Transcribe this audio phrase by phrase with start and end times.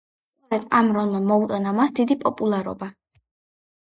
[0.37, 2.93] სწორედ ამ როლმა მოუტანა მას დიდი პოპულარობა.